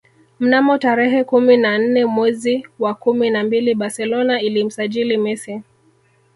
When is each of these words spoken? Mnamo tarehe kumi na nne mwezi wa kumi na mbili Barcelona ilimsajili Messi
Mnamo 0.39 0.77
tarehe 0.77 1.23
kumi 1.23 1.57
na 1.57 1.77
nne 1.77 2.05
mwezi 2.05 2.67
wa 2.79 2.93
kumi 2.93 3.29
na 3.29 3.43
mbili 3.43 3.75
Barcelona 3.75 4.41
ilimsajili 4.41 5.17
Messi 5.17 5.61